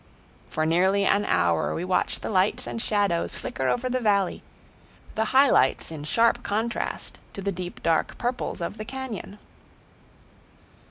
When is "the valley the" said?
3.87-5.25